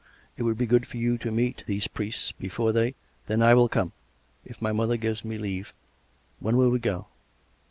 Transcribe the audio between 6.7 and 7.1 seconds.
you go?